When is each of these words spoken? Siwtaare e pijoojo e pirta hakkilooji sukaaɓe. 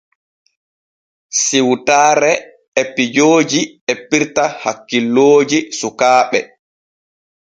Siwtaare 1.43 2.31
e 2.81 2.83
pijoojo 2.95 3.61
e 3.91 3.93
pirta 4.07 4.43
hakkilooji 4.61 5.59
sukaaɓe. 5.79 6.39